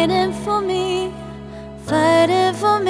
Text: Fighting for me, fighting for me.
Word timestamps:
Fighting 0.00 0.32
for 0.32 0.62
me, 0.62 1.12
fighting 1.84 2.54
for 2.54 2.80
me. 2.80 2.89